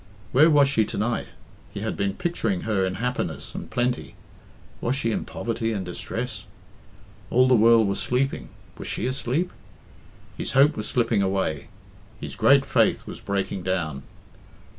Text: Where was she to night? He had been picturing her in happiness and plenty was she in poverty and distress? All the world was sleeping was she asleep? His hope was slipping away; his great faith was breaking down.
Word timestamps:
Where 0.31 0.49
was 0.49 0.67
she 0.67 0.83
to 0.85 0.97
night? 0.97 1.27
He 1.71 1.81
had 1.81 1.95
been 1.95 2.15
picturing 2.15 2.61
her 2.61 2.87
in 2.87 2.95
happiness 2.95 3.53
and 3.53 3.69
plenty 3.69 4.15
was 4.81 4.95
she 4.95 5.11
in 5.11 5.25
poverty 5.25 5.71
and 5.73 5.85
distress? 5.85 6.45
All 7.29 7.47
the 7.47 7.53
world 7.53 7.87
was 7.87 7.99
sleeping 7.99 8.49
was 8.79 8.87
she 8.87 9.05
asleep? 9.05 9.53
His 10.35 10.53
hope 10.53 10.75
was 10.75 10.87
slipping 10.87 11.21
away; 11.21 11.67
his 12.19 12.35
great 12.35 12.65
faith 12.65 13.05
was 13.05 13.19
breaking 13.19 13.61
down. 13.61 14.01